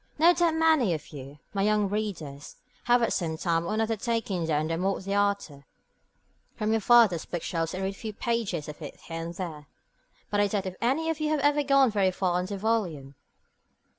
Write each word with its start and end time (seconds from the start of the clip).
No 0.17 0.33
doubt 0.33 0.55
many 0.55 0.95
of 0.95 1.09
you, 1.09 1.37
my 1.53 1.61
young 1.61 1.87
readers, 1.87 2.55
have 2.85 3.03
at 3.03 3.13
some 3.13 3.37
time 3.37 3.67
or 3.67 3.75
another 3.75 3.95
taken 3.95 4.47
down 4.47 4.67
the 4.67 4.75
Morte 4.75 5.05
D'Arthur 5.05 5.63
from 6.55 6.71
your 6.71 6.81
father's 6.81 7.25
bookshelves 7.25 7.75
and 7.75 7.83
read 7.83 7.93
a 7.93 7.97
few 7.97 8.11
pages 8.11 8.67
of 8.67 8.81
it 8.81 8.99
here 9.01 9.21
and 9.21 9.35
there. 9.35 9.67
But 10.31 10.39
I 10.39 10.47
doubt 10.47 10.65
if 10.65 10.75
any 10.81 11.11
of 11.11 11.19
you 11.19 11.29
have 11.29 11.41
ever 11.41 11.61
gone 11.61 11.91
very 11.91 12.09
far 12.09 12.39
in 12.39 12.47
the 12.47 12.57
volume. 12.57 13.13